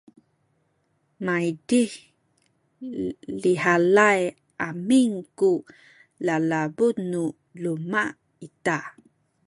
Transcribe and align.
maydih 1.25 1.93
lihalay 3.41 4.21
amin 4.69 5.11
ku 5.39 5.51
lalabu 6.25 6.87
nu 7.11 7.23
luma’ 7.61 8.03
ita 8.47 8.77